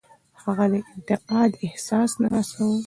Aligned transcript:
هغه 0.41 0.65
د 0.73 0.75
انتقام 0.93 1.51
احساس 1.65 2.11
نه 2.21 2.27
هڅاوه. 2.35 2.77